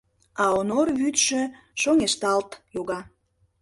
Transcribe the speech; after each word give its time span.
А 0.43 0.43
Онор 0.57 0.87
вӱдшӧ 0.99 1.41
шоҥешталт 1.81 2.49
йога. 2.75 2.99